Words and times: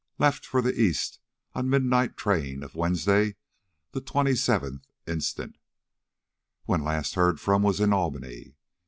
Left 0.17 0.47
for 0.47 0.63
the 0.63 0.73
East 0.73 1.19
on 1.53 1.69
midnight 1.69 2.17
train 2.17 2.63
of 2.63 2.73
Wednesday 2.73 3.35
the 3.91 4.01
27th 4.01 4.81
inst. 5.05 5.39
When 6.65 6.83
last 6.83 7.13
heard 7.13 7.39
from 7.39 7.61
was 7.61 7.79
in 7.79 7.93
Albany. 7.93 8.55